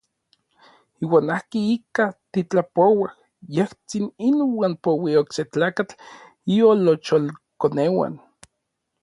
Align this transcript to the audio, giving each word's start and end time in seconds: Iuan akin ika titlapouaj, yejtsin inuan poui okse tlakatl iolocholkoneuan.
Iuan 1.03 1.27
akin 1.35 1.65
ika 1.75 2.05
titlapouaj, 2.31 3.11
yejtsin 3.55 4.05
inuan 4.29 4.73
poui 4.83 5.13
okse 5.21 5.41
tlakatl 5.53 5.95
iolocholkoneuan. 6.55 8.13